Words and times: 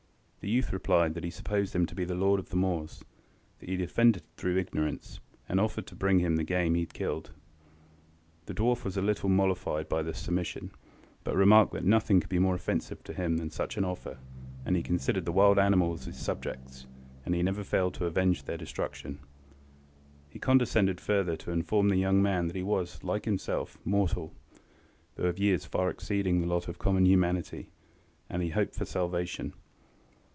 The 0.43 0.49
youth 0.49 0.73
replied 0.73 1.13
that 1.13 1.23
he 1.23 1.29
supposed 1.29 1.75
him 1.75 1.85
to 1.85 1.93
be 1.93 2.03
the 2.03 2.15
lord 2.15 2.39
of 2.39 2.49
the 2.49 2.55
moors; 2.55 3.05
that 3.59 3.67
he 3.69 3.73
had 3.75 3.81
offended 3.83 4.23
through 4.37 4.57
ignorance; 4.57 5.19
and 5.47 5.59
offered 5.59 5.85
to 5.85 5.95
bring 5.95 6.17
him 6.17 6.35
the 6.35 6.43
game 6.43 6.73
he 6.73 6.79
had 6.81 6.95
killed. 6.95 7.29
The 8.47 8.55
dwarf 8.55 8.83
was 8.83 8.97
a 8.97 9.03
little 9.03 9.29
mollified 9.29 9.87
by 9.87 10.01
this 10.01 10.17
submission, 10.17 10.71
but 11.23 11.35
remarked 11.35 11.73
that 11.73 11.85
nothing 11.85 12.19
could 12.19 12.29
be 12.31 12.39
more 12.39 12.55
offensive 12.55 13.03
to 13.03 13.13
him 13.13 13.37
than 13.37 13.51
such 13.51 13.77
an 13.77 13.85
offer, 13.85 14.17
as 14.65 14.73
he 14.75 14.81
considered 14.81 15.25
the 15.25 15.31
wild 15.31 15.59
animals 15.59 16.07
as 16.07 16.15
his 16.15 16.25
subjects, 16.25 16.87
and 17.23 17.39
never 17.45 17.63
failed 17.63 17.93
to 17.93 18.05
avenge 18.05 18.45
their 18.45 18.57
destruction. 18.57 19.19
He 20.27 20.39
condescended 20.39 20.99
further 20.99 21.35
to 21.37 21.51
inform 21.51 21.89
the 21.89 21.97
young 21.97 22.19
man 22.19 22.47
that 22.47 22.55
he 22.55 22.63
was, 22.63 23.03
like 23.03 23.25
himself, 23.25 23.77
mortal, 23.85 24.33
though 25.17 25.27
of 25.27 25.37
years 25.37 25.65
far 25.65 25.91
exceeding 25.91 26.41
the 26.41 26.47
lot 26.47 26.67
of 26.67 26.79
common 26.79 27.05
humanity, 27.05 27.69
and 28.27 28.41
that 28.41 28.45
he 28.45 28.49
hoped 28.53 28.73
for 28.73 28.85
salvation. 28.85 29.53